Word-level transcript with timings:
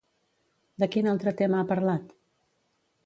De 0.83 0.87
quin 0.95 1.11
altre 1.11 1.35
tema 1.43 1.59
ha 1.61 1.67
parlat? 1.73 2.17